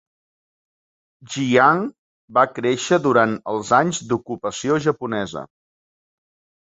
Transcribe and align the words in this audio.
Jiang 1.33 1.83
va 2.37 2.45
créixer 2.55 2.99
durant 3.05 3.37
els 3.55 3.75
anys 3.83 4.03
d'ocupació 4.13 4.83
japonesa. 4.87 5.45